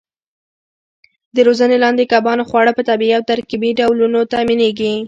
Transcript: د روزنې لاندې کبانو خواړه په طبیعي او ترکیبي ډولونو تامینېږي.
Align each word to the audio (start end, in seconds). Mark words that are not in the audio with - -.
د 1.35 1.37
روزنې 1.47 1.77
لاندې 1.83 2.03
کبانو 2.13 2.43
خواړه 2.49 2.71
په 2.75 2.83
طبیعي 2.89 3.13
او 3.17 3.23
ترکیبي 3.31 3.69
ډولونو 3.79 4.19
تامینېږي. 4.33 4.93